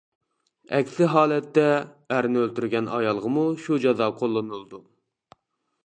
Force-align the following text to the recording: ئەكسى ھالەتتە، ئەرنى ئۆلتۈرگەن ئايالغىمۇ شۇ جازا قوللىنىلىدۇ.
ئەكسى 0.77 1.09
ھالەتتە، 1.15 1.65
ئەرنى 2.15 2.41
ئۆلتۈرگەن 2.45 2.91
ئايالغىمۇ 2.95 3.45
شۇ 3.67 3.79
جازا 3.85 4.09
قوللىنىلىدۇ. 4.23 4.83